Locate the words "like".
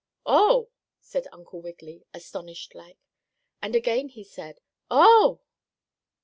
2.73-2.97